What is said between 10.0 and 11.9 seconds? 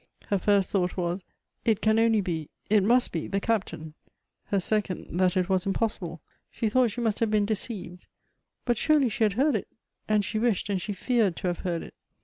and she wished, and she feared to have heard